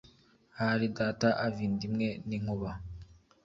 ahari 0.59 0.87
data 0.97 1.27
ava 1.45 1.59
inda 1.67 1.83
imwe 1.89 2.07
n' 2.27 2.35
inkuba 2.37 2.71